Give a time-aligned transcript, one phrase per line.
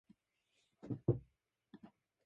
[0.81, 1.13] メンドクサ
[1.87, 1.91] イ